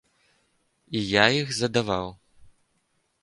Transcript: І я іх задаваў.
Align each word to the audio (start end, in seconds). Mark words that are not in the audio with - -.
І 0.99 1.01
я 1.09 1.25
іх 1.41 1.47
задаваў. 1.57 2.07